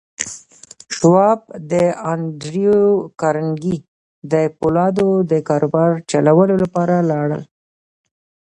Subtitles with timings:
[0.95, 1.39] شواب
[1.71, 1.73] د
[2.11, 2.79] انډريو
[3.21, 3.77] کارنګي
[4.31, 7.29] د پولادو د کاروبار چلولو لپاره لاړ.